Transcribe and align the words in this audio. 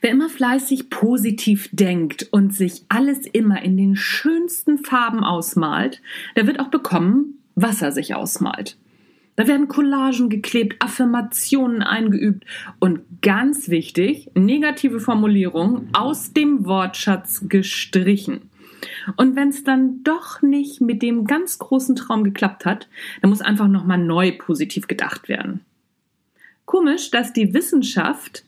Wer 0.00 0.10
immer 0.10 0.28
fleißig 0.28 0.90
positiv 0.90 1.68
denkt 1.72 2.28
und 2.30 2.54
sich 2.54 2.84
alles 2.88 3.26
immer 3.26 3.62
in 3.62 3.76
den 3.76 3.96
schönsten 3.96 4.78
Farben 4.78 5.24
ausmalt, 5.24 6.00
der 6.36 6.46
wird 6.46 6.60
auch 6.60 6.68
bekommen, 6.68 7.38
was 7.54 7.82
er 7.82 7.92
sich 7.92 8.14
ausmalt. 8.14 8.76
Da 9.36 9.48
werden 9.48 9.68
Collagen 9.68 10.28
geklebt, 10.28 10.76
Affirmationen 10.80 11.82
eingeübt 11.82 12.44
und 12.78 13.00
ganz 13.20 13.68
wichtig, 13.68 14.30
negative 14.34 15.00
Formulierungen 15.00 15.88
aus 15.92 16.32
dem 16.32 16.66
Wortschatz 16.66 17.44
gestrichen. 17.48 18.50
Und 19.16 19.34
wenn 19.34 19.48
es 19.48 19.64
dann 19.64 20.04
doch 20.04 20.40
nicht 20.42 20.80
mit 20.80 21.02
dem 21.02 21.24
ganz 21.24 21.58
großen 21.58 21.96
Traum 21.96 22.22
geklappt 22.22 22.64
hat, 22.64 22.88
dann 23.22 23.30
muss 23.30 23.40
einfach 23.40 23.66
nochmal 23.66 23.98
neu 23.98 24.32
positiv 24.38 24.86
gedacht 24.86 25.28
werden. 25.28 25.62
Komisch, 26.64 27.10
dass 27.10 27.32
die 27.32 27.54
Wissenschaft 27.54 28.44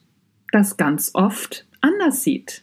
das 0.52 0.76
ganz 0.76 1.10
oft 1.14 1.66
anders 1.80 2.22
sieht. 2.22 2.62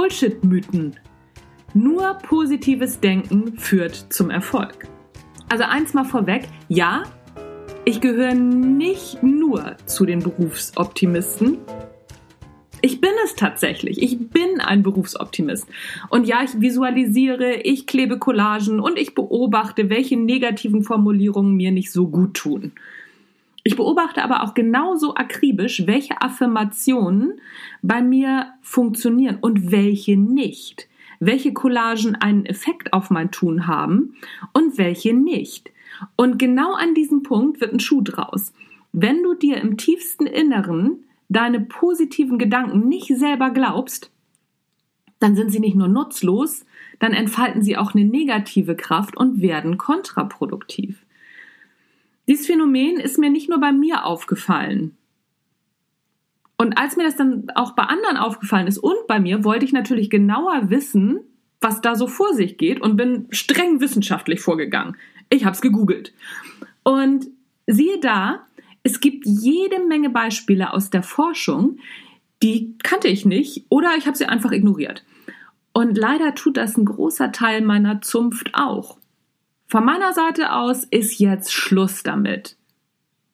Bullshit-Mythen. 0.00 0.96
Nur 1.74 2.14
positives 2.22 3.00
Denken 3.00 3.58
führt 3.58 4.06
zum 4.08 4.30
Erfolg. 4.30 4.88
Also 5.50 5.64
eins 5.64 5.92
mal 5.92 6.04
vorweg, 6.04 6.48
ja, 6.68 7.02
ich 7.84 8.00
gehöre 8.00 8.32
nicht 8.32 9.22
nur 9.22 9.76
zu 9.84 10.06
den 10.06 10.20
Berufsoptimisten. 10.20 11.58
Ich 12.80 13.02
bin 13.02 13.10
es 13.26 13.34
tatsächlich. 13.34 14.00
Ich 14.00 14.30
bin 14.30 14.62
ein 14.62 14.82
Berufsoptimist. 14.82 15.68
Und 16.08 16.26
ja, 16.26 16.42
ich 16.44 16.58
visualisiere, 16.58 17.56
ich 17.56 17.86
klebe 17.86 18.18
Collagen 18.18 18.80
und 18.80 18.98
ich 18.98 19.14
beobachte, 19.14 19.90
welche 19.90 20.16
negativen 20.16 20.82
Formulierungen 20.82 21.56
mir 21.56 21.72
nicht 21.72 21.92
so 21.92 22.08
gut 22.08 22.32
tun. 22.32 22.72
Ich 23.70 23.76
beobachte 23.76 24.24
aber 24.24 24.42
auch 24.42 24.54
genauso 24.54 25.14
akribisch, 25.14 25.86
welche 25.86 26.20
Affirmationen 26.20 27.40
bei 27.82 28.02
mir 28.02 28.48
funktionieren 28.62 29.38
und 29.40 29.70
welche 29.70 30.16
nicht. 30.16 30.88
Welche 31.20 31.52
Collagen 31.52 32.16
einen 32.16 32.46
Effekt 32.46 32.92
auf 32.92 33.10
mein 33.10 33.30
Tun 33.30 33.68
haben 33.68 34.16
und 34.54 34.76
welche 34.76 35.14
nicht. 35.14 35.70
Und 36.16 36.36
genau 36.36 36.72
an 36.72 36.94
diesem 36.94 37.22
Punkt 37.22 37.60
wird 37.60 37.72
ein 37.72 37.78
Schuh 37.78 38.00
draus. 38.02 38.52
Wenn 38.90 39.22
du 39.22 39.34
dir 39.34 39.58
im 39.58 39.76
tiefsten 39.76 40.26
Inneren 40.26 41.04
deine 41.28 41.60
positiven 41.60 42.38
Gedanken 42.38 42.88
nicht 42.88 43.16
selber 43.16 43.50
glaubst, 43.50 44.10
dann 45.20 45.36
sind 45.36 45.52
sie 45.52 45.60
nicht 45.60 45.76
nur 45.76 45.86
nutzlos, 45.86 46.66
dann 46.98 47.12
entfalten 47.12 47.62
sie 47.62 47.76
auch 47.76 47.94
eine 47.94 48.04
negative 48.04 48.74
Kraft 48.74 49.16
und 49.16 49.40
werden 49.40 49.78
kontraproduktiv. 49.78 51.06
Dieses 52.30 52.46
Phänomen 52.46 53.00
ist 53.00 53.18
mir 53.18 53.28
nicht 53.28 53.48
nur 53.48 53.58
bei 53.58 53.72
mir 53.72 54.06
aufgefallen. 54.06 54.96
Und 56.56 56.78
als 56.78 56.96
mir 56.96 57.02
das 57.02 57.16
dann 57.16 57.50
auch 57.56 57.72
bei 57.72 57.82
anderen 57.82 58.16
aufgefallen 58.16 58.68
ist 58.68 58.78
und 58.78 59.08
bei 59.08 59.18
mir, 59.18 59.42
wollte 59.42 59.64
ich 59.64 59.72
natürlich 59.72 60.10
genauer 60.10 60.70
wissen, 60.70 61.18
was 61.60 61.80
da 61.80 61.96
so 61.96 62.06
vor 62.06 62.32
sich 62.34 62.56
geht 62.56 62.80
und 62.80 62.96
bin 62.96 63.26
streng 63.30 63.80
wissenschaftlich 63.80 64.40
vorgegangen. 64.40 64.96
Ich 65.28 65.44
habe 65.44 65.56
es 65.56 65.60
gegoogelt. 65.60 66.12
Und 66.84 67.26
siehe 67.66 67.98
da, 67.98 68.46
es 68.84 69.00
gibt 69.00 69.26
jede 69.26 69.80
Menge 69.80 70.10
Beispiele 70.10 70.72
aus 70.72 70.88
der 70.88 71.02
Forschung, 71.02 71.80
die 72.44 72.76
kannte 72.84 73.08
ich 73.08 73.26
nicht 73.26 73.66
oder 73.70 73.96
ich 73.98 74.06
habe 74.06 74.16
sie 74.16 74.26
einfach 74.26 74.52
ignoriert. 74.52 75.04
Und 75.72 75.98
leider 75.98 76.36
tut 76.36 76.58
das 76.58 76.76
ein 76.76 76.84
großer 76.84 77.32
Teil 77.32 77.60
meiner 77.60 78.02
Zunft 78.02 78.50
auch. 78.52 78.99
Von 79.70 79.84
meiner 79.84 80.12
Seite 80.12 80.52
aus 80.52 80.82
ist 80.82 81.20
jetzt 81.20 81.52
Schluss 81.52 82.02
damit. 82.02 82.56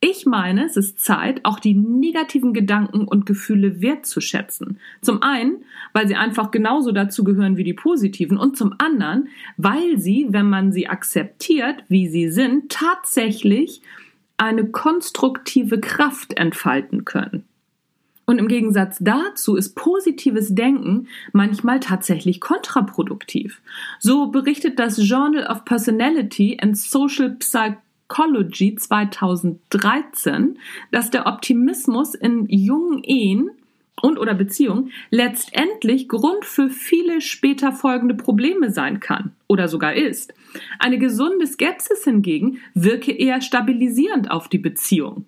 Ich 0.00 0.26
meine, 0.26 0.66
es 0.66 0.76
ist 0.76 1.00
Zeit, 1.00 1.40
auch 1.44 1.58
die 1.58 1.72
negativen 1.72 2.52
Gedanken 2.52 3.08
und 3.08 3.24
Gefühle 3.24 3.80
wertzuschätzen. 3.80 4.78
Zum 5.00 5.22
einen, 5.22 5.64
weil 5.94 6.06
sie 6.06 6.14
einfach 6.14 6.50
genauso 6.50 6.92
dazu 6.92 7.24
gehören 7.24 7.56
wie 7.56 7.64
die 7.64 7.72
positiven 7.72 8.36
und 8.36 8.54
zum 8.54 8.74
anderen, 8.76 9.28
weil 9.56 9.96
sie, 9.96 10.26
wenn 10.28 10.50
man 10.50 10.72
sie 10.72 10.88
akzeptiert, 10.88 11.82
wie 11.88 12.06
sie 12.06 12.28
sind, 12.28 12.70
tatsächlich 12.70 13.80
eine 14.36 14.66
konstruktive 14.66 15.80
Kraft 15.80 16.34
entfalten 16.36 17.06
können. 17.06 17.44
Und 18.26 18.38
im 18.38 18.48
Gegensatz 18.48 18.98
dazu 19.00 19.54
ist 19.54 19.76
positives 19.76 20.54
Denken 20.54 21.06
manchmal 21.32 21.78
tatsächlich 21.78 22.40
kontraproduktiv. 22.40 23.62
So 24.00 24.26
berichtet 24.26 24.80
das 24.80 24.98
Journal 24.98 25.46
of 25.46 25.64
Personality 25.64 26.58
and 26.60 26.76
Social 26.76 27.36
Psychology 27.38 28.74
2013, 28.74 30.58
dass 30.90 31.10
der 31.10 31.26
Optimismus 31.26 32.14
in 32.16 32.46
jungen 32.48 33.04
Ehen 33.04 33.50
und 34.02 34.18
oder 34.18 34.34
Beziehungen 34.34 34.90
letztendlich 35.10 36.08
Grund 36.08 36.44
für 36.44 36.68
viele 36.68 37.20
später 37.20 37.72
folgende 37.72 38.14
Probleme 38.14 38.70
sein 38.70 39.00
kann 39.00 39.32
oder 39.46 39.68
sogar 39.68 39.94
ist. 39.94 40.34
Eine 40.80 40.98
gesunde 40.98 41.46
Skepsis 41.46 42.04
hingegen 42.04 42.58
wirke 42.74 43.12
eher 43.12 43.40
stabilisierend 43.40 44.30
auf 44.30 44.48
die 44.48 44.58
Beziehung. 44.58 45.26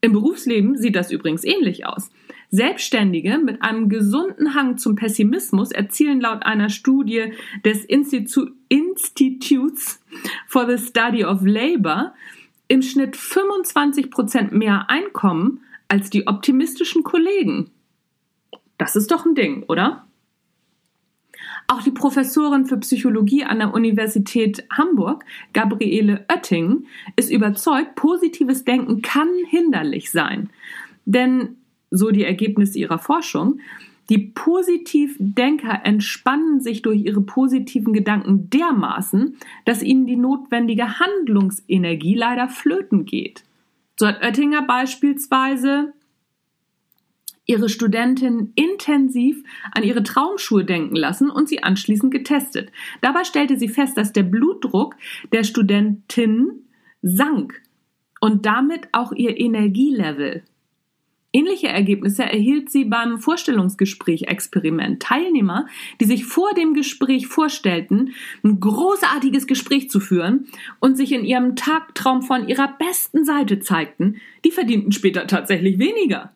Im 0.00 0.12
Berufsleben 0.12 0.76
sieht 0.76 0.96
das 0.96 1.10
übrigens 1.10 1.44
ähnlich 1.44 1.86
aus. 1.86 2.10
Selbstständige 2.50 3.38
mit 3.38 3.62
einem 3.62 3.88
gesunden 3.88 4.54
Hang 4.54 4.76
zum 4.76 4.96
Pessimismus 4.96 5.70
erzielen 5.70 6.20
laut 6.20 6.42
einer 6.42 6.68
Studie 6.68 7.32
des 7.64 7.84
Institu 7.84 8.48
Institutes 8.68 10.02
for 10.48 10.66
the 10.66 10.84
Study 10.84 11.24
of 11.24 11.42
Labor 11.44 12.14
im 12.66 12.82
Schnitt 12.82 13.16
25 13.16 14.10
Prozent 14.10 14.52
mehr 14.52 14.88
Einkommen 14.88 15.60
als 15.88 16.10
die 16.10 16.26
optimistischen 16.26 17.02
Kollegen. 17.02 17.70
Das 18.78 18.96
ist 18.96 19.10
doch 19.10 19.26
ein 19.26 19.34
Ding, 19.34 19.64
oder? 19.68 20.06
Auch 21.70 21.82
die 21.82 21.92
Professorin 21.92 22.66
für 22.66 22.78
Psychologie 22.78 23.44
an 23.44 23.60
der 23.60 23.72
Universität 23.72 24.66
Hamburg, 24.72 25.24
Gabriele 25.52 26.26
Oetting, 26.28 26.86
ist 27.14 27.30
überzeugt, 27.30 27.94
positives 27.94 28.64
Denken 28.64 29.02
kann 29.02 29.28
hinderlich 29.48 30.10
sein. 30.10 30.50
Denn 31.04 31.58
so 31.92 32.10
die 32.10 32.24
Ergebnisse 32.24 32.76
ihrer 32.76 32.98
Forschung, 32.98 33.60
die 34.08 34.18
Positivdenker 34.18 35.82
entspannen 35.84 36.58
sich 36.60 36.82
durch 36.82 37.04
ihre 37.04 37.20
positiven 37.20 37.92
Gedanken 37.92 38.50
dermaßen, 38.50 39.36
dass 39.64 39.84
ihnen 39.84 40.06
die 40.06 40.16
notwendige 40.16 40.98
Handlungsenergie 40.98 42.16
leider 42.16 42.48
flöten 42.48 43.04
geht. 43.04 43.44
So 43.96 44.08
hat 44.08 44.20
Oettinger 44.24 44.62
beispielsweise 44.62 45.92
ihre 47.50 47.68
Studentin 47.68 48.52
intensiv 48.54 49.42
an 49.72 49.82
ihre 49.82 50.04
Traumschuhe 50.04 50.64
denken 50.64 50.94
lassen 50.94 51.30
und 51.30 51.48
sie 51.48 51.64
anschließend 51.64 52.12
getestet. 52.12 52.70
Dabei 53.00 53.24
stellte 53.24 53.58
sie 53.58 53.68
fest, 53.68 53.96
dass 53.96 54.12
der 54.12 54.22
Blutdruck 54.22 54.94
der 55.32 55.42
Studentin 55.42 56.62
sank 57.02 57.60
und 58.20 58.46
damit 58.46 58.88
auch 58.92 59.10
ihr 59.10 59.38
Energielevel. 59.38 60.44
Ähnliche 61.32 61.68
Ergebnisse 61.68 62.24
erhielt 62.24 62.70
sie 62.70 62.84
beim 62.84 63.18
Vorstellungsgespräch-Experiment. 63.18 65.02
Teilnehmer, 65.02 65.66
die 66.00 66.04
sich 66.04 66.24
vor 66.24 66.54
dem 66.54 66.74
Gespräch 66.74 67.26
vorstellten, 67.26 68.14
ein 68.44 68.60
großartiges 68.60 69.48
Gespräch 69.48 69.90
zu 69.90 69.98
führen 69.98 70.46
und 70.78 70.96
sich 70.96 71.12
in 71.12 71.24
ihrem 71.24 71.56
Tagtraum 71.56 72.22
von 72.22 72.48
ihrer 72.48 72.76
besten 72.78 73.24
Seite 73.24 73.58
zeigten, 73.58 74.16
die 74.44 74.50
verdienten 74.52 74.92
später 74.92 75.26
tatsächlich 75.26 75.78
weniger. 75.78 76.32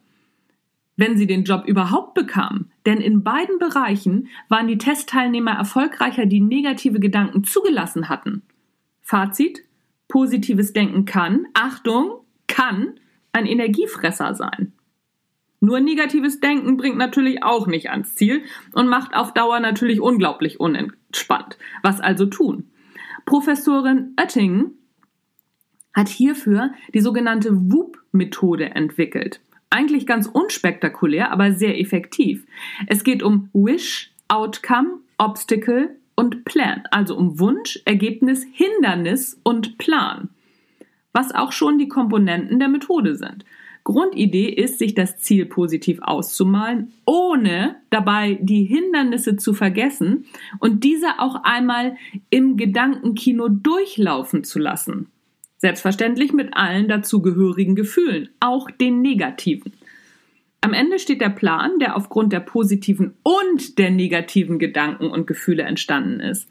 Wenn 0.96 1.16
sie 1.16 1.26
den 1.26 1.44
Job 1.44 1.64
überhaupt 1.66 2.14
bekamen. 2.14 2.70
Denn 2.86 2.98
in 2.98 3.24
beiden 3.24 3.58
Bereichen 3.58 4.28
waren 4.48 4.68
die 4.68 4.78
Testteilnehmer 4.78 5.52
erfolgreicher, 5.52 6.26
die 6.26 6.40
negative 6.40 7.00
Gedanken 7.00 7.44
zugelassen 7.44 8.08
hatten. 8.08 8.42
Fazit. 9.02 9.64
Positives 10.06 10.72
Denken 10.72 11.06
kann, 11.06 11.46
Achtung, 11.54 12.20
kann 12.46 13.00
ein 13.32 13.46
Energiefresser 13.46 14.34
sein. 14.34 14.72
Nur 15.60 15.80
negatives 15.80 16.40
Denken 16.40 16.76
bringt 16.76 16.98
natürlich 16.98 17.42
auch 17.42 17.66
nicht 17.66 17.90
ans 17.90 18.14
Ziel 18.14 18.44
und 18.72 18.86
macht 18.86 19.14
auf 19.14 19.32
Dauer 19.32 19.60
natürlich 19.60 20.00
unglaublich 20.00 20.60
unentspannt. 20.60 21.56
Was 21.82 22.00
also 22.00 22.26
tun? 22.26 22.70
Professorin 23.24 24.14
Oettingen 24.20 24.78
hat 25.94 26.08
hierfür 26.08 26.72
die 26.92 27.00
sogenannte 27.00 27.72
WOOP-Methode 27.72 28.74
entwickelt. 28.74 29.40
Eigentlich 29.74 30.06
ganz 30.06 30.28
unspektakulär, 30.28 31.32
aber 31.32 31.50
sehr 31.50 31.80
effektiv. 31.80 32.46
Es 32.86 33.02
geht 33.02 33.24
um 33.24 33.48
Wish, 33.52 34.12
Outcome, 34.28 35.00
Obstacle 35.18 35.96
und 36.14 36.44
Plan, 36.44 36.84
also 36.92 37.16
um 37.16 37.40
Wunsch, 37.40 37.80
Ergebnis, 37.84 38.46
Hindernis 38.52 39.40
und 39.42 39.76
Plan, 39.76 40.28
was 41.12 41.34
auch 41.34 41.50
schon 41.50 41.78
die 41.78 41.88
Komponenten 41.88 42.60
der 42.60 42.68
Methode 42.68 43.16
sind. 43.16 43.44
Grundidee 43.82 44.48
ist, 44.48 44.78
sich 44.78 44.94
das 44.94 45.18
Ziel 45.18 45.44
positiv 45.44 45.98
auszumalen, 46.02 46.92
ohne 47.04 47.74
dabei 47.90 48.38
die 48.40 48.62
Hindernisse 48.62 49.36
zu 49.36 49.54
vergessen 49.54 50.26
und 50.60 50.84
diese 50.84 51.18
auch 51.18 51.42
einmal 51.42 51.96
im 52.30 52.56
Gedankenkino 52.56 53.48
durchlaufen 53.48 54.44
zu 54.44 54.60
lassen. 54.60 55.08
Selbstverständlich 55.64 56.34
mit 56.34 56.54
allen 56.54 56.88
dazugehörigen 56.88 57.74
Gefühlen, 57.74 58.28
auch 58.38 58.70
den 58.70 59.00
negativen. 59.00 59.72
Am 60.60 60.74
Ende 60.74 60.98
steht 60.98 61.22
der 61.22 61.30
Plan, 61.30 61.78
der 61.78 61.96
aufgrund 61.96 62.34
der 62.34 62.40
positiven 62.40 63.14
und 63.22 63.78
der 63.78 63.90
negativen 63.90 64.58
Gedanken 64.58 65.06
und 65.06 65.26
Gefühle 65.26 65.62
entstanden 65.62 66.20
ist. 66.20 66.50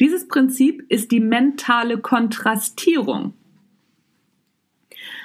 Dieses 0.00 0.26
Prinzip 0.26 0.86
ist 0.88 1.10
die 1.10 1.20
mentale 1.20 1.98
Kontrastierung. 1.98 3.34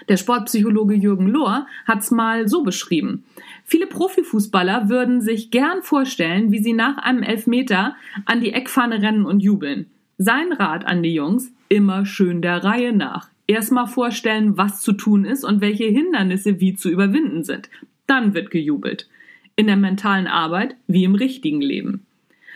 Der 0.10 0.18
Sportpsychologe 0.18 0.96
Jürgen 0.96 1.28
Lohr 1.28 1.68
hat 1.86 2.00
es 2.00 2.12
mal 2.12 2.50
so 2.50 2.64
beschrieben. 2.64 3.24
Viele 3.64 3.88
Profifußballer 3.88 4.90
würden 4.90 5.22
sich 5.22 5.52
gern 5.52 5.84
vorstellen, 5.84 6.52
wie 6.52 6.62
sie 6.62 6.74
nach 6.74 6.98
einem 6.98 7.24
Elfmeter 7.24 7.96
an 8.26 8.42
die 8.42 8.52
Eckfahne 8.52 9.02
rennen 9.02 9.26
und 9.26 9.40
jubeln. 9.40 9.90
Sein 10.24 10.54
Rat 10.54 10.86
an 10.86 11.02
die 11.02 11.16
Jungs, 11.16 11.52
immer 11.68 12.06
schön 12.06 12.44
der 12.44 12.64
Reihe 12.64 12.94
nach. 12.94 13.30
Erstmal 13.48 13.88
vorstellen, 13.88 14.56
was 14.56 14.82
zu 14.82 14.94
tun 14.94 15.26
ist 15.26 15.44
und 15.44 15.62
welche 15.62 15.86
Hindernisse 15.86 16.60
wie 16.60 16.76
zu 16.76 16.90
überwinden 16.90 17.44
sind 17.44 17.70
dann 18.12 18.34
wird 18.34 18.52
gejubelt. 18.52 19.08
In 19.56 19.68
der 19.68 19.78
mentalen 19.78 20.28
Arbeit 20.28 20.76
wie 20.88 21.06
im 21.06 21.16
richtigen 21.16 21.62
Leben. 21.62 22.06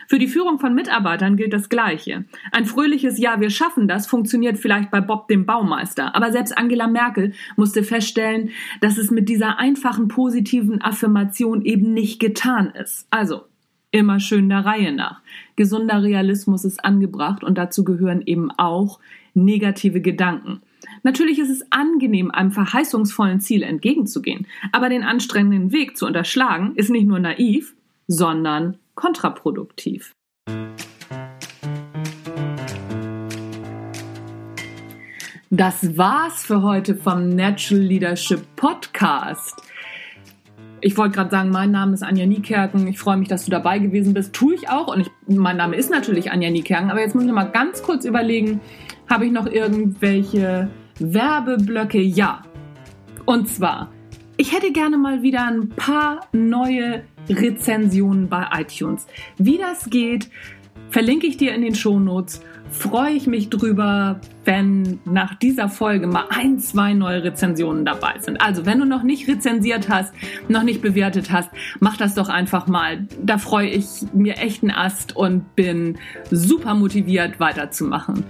Für 0.06 0.18
die 0.18 0.28
Führung 0.28 0.58
von 0.58 0.74
Mitarbeitern 0.74 1.36
gilt 1.36 1.54
das 1.54 1.70
Gleiche. 1.70 2.26
Ein 2.52 2.66
fröhliches 2.66 3.18
Ja, 3.18 3.40
wir 3.40 3.50
schaffen 3.50 3.88
das 3.88 4.06
funktioniert 4.06 4.58
vielleicht 4.58 4.90
bei 4.90 5.00
Bob 5.00 5.28
dem 5.28 5.46
Baumeister, 5.46 6.14
aber 6.14 6.30
selbst 6.30 6.56
Angela 6.56 6.86
Merkel 6.86 7.32
musste 7.56 7.82
feststellen, 7.82 8.50
dass 8.82 8.98
es 8.98 9.10
mit 9.10 9.30
dieser 9.30 9.58
einfachen 9.58 10.08
positiven 10.08 10.82
Affirmation 10.82 11.62
eben 11.62 11.94
nicht 11.94 12.20
getan 12.20 12.70
ist. 12.70 13.06
Also, 13.10 13.46
immer 14.00 14.20
schön 14.20 14.48
der 14.48 14.64
Reihe 14.64 14.92
nach. 14.92 15.20
Gesunder 15.56 16.02
Realismus 16.02 16.64
ist 16.64 16.84
angebracht 16.84 17.42
und 17.42 17.56
dazu 17.56 17.84
gehören 17.84 18.22
eben 18.24 18.50
auch 18.50 19.00
negative 19.34 20.00
Gedanken. 20.00 20.60
Natürlich 21.02 21.38
ist 21.38 21.50
es 21.50 21.66
angenehm, 21.70 22.30
einem 22.30 22.52
verheißungsvollen 22.52 23.40
Ziel 23.40 23.62
entgegenzugehen, 23.62 24.46
aber 24.72 24.88
den 24.88 25.02
anstrengenden 25.02 25.72
Weg 25.72 25.96
zu 25.96 26.06
unterschlagen 26.06 26.74
ist 26.76 26.90
nicht 26.90 27.06
nur 27.06 27.18
naiv, 27.18 27.74
sondern 28.06 28.76
kontraproduktiv. 28.94 30.12
Das 35.50 35.96
war's 35.96 36.44
für 36.44 36.62
heute 36.62 36.96
vom 36.96 37.28
Natural 37.28 37.82
Leadership 37.82 38.40
Podcast. 38.56 39.65
Ich 40.86 40.96
wollte 40.96 41.16
gerade 41.16 41.30
sagen, 41.30 41.50
mein 41.50 41.72
Name 41.72 41.94
ist 41.94 42.04
Anja 42.04 42.26
Niekerken. 42.26 42.86
Ich 42.86 43.00
freue 43.00 43.16
mich, 43.16 43.26
dass 43.26 43.44
du 43.44 43.50
dabei 43.50 43.80
gewesen 43.80 44.14
bist. 44.14 44.32
Tue 44.32 44.54
ich 44.54 44.68
auch. 44.68 44.86
Und 44.86 45.00
ich, 45.00 45.10
mein 45.26 45.56
Name 45.56 45.74
ist 45.74 45.90
natürlich 45.90 46.30
Anja 46.30 46.48
Niekerken. 46.48 46.92
Aber 46.92 47.00
jetzt 47.00 47.16
muss 47.16 47.24
ich 47.24 47.32
mal 47.32 47.50
ganz 47.50 47.82
kurz 47.82 48.04
überlegen, 48.04 48.60
habe 49.10 49.26
ich 49.26 49.32
noch 49.32 49.48
irgendwelche 49.48 50.70
Werbeblöcke? 51.00 52.00
Ja. 52.00 52.42
Und 53.24 53.48
zwar, 53.48 53.90
ich 54.36 54.54
hätte 54.54 54.70
gerne 54.70 54.96
mal 54.96 55.24
wieder 55.24 55.48
ein 55.48 55.70
paar 55.70 56.20
neue 56.30 57.02
Rezensionen 57.28 58.28
bei 58.28 58.46
iTunes. 58.56 59.08
Wie 59.38 59.58
das 59.58 59.90
geht, 59.90 60.30
verlinke 60.90 61.26
ich 61.26 61.36
dir 61.36 61.52
in 61.52 61.62
den 61.62 61.74
Shownotes. 61.74 62.42
Freue 62.70 63.12
ich 63.12 63.26
mich 63.26 63.48
drüber, 63.48 64.20
wenn 64.44 65.00
nach 65.04 65.34
dieser 65.34 65.68
Folge 65.68 66.06
mal 66.06 66.24
ein, 66.30 66.58
zwei 66.58 66.92
neue 66.92 67.24
Rezensionen 67.24 67.84
dabei 67.84 68.14
sind. 68.20 68.40
Also, 68.40 68.66
wenn 68.66 68.78
du 68.78 68.84
noch 68.84 69.02
nicht 69.02 69.28
rezensiert 69.28 69.88
hast, 69.88 70.12
noch 70.48 70.62
nicht 70.62 70.82
bewertet 70.82 71.32
hast, 71.32 71.50
mach 71.80 71.96
das 71.96 72.14
doch 72.14 72.28
einfach 72.28 72.66
mal. 72.66 73.06
Da 73.22 73.38
freue 73.38 73.68
ich 73.68 73.86
mir 74.12 74.36
echt 74.38 74.62
einen 74.62 74.72
Ast 74.72 75.16
und 75.16 75.56
bin 75.56 75.98
super 76.30 76.74
motiviert 76.74 77.40
weiterzumachen. 77.40 78.24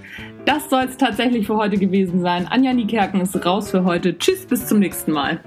Das 0.45 0.69
soll 0.69 0.83
es 0.83 0.97
tatsächlich 0.97 1.47
für 1.47 1.57
heute 1.57 1.77
gewesen 1.77 2.21
sein. 2.21 2.47
Anja 2.47 2.73
Niekerken 2.73 3.21
ist 3.21 3.45
raus 3.45 3.71
für 3.71 3.83
heute. 3.83 4.17
Tschüss, 4.17 4.45
bis 4.45 4.65
zum 4.65 4.79
nächsten 4.79 5.11
Mal. 5.11 5.41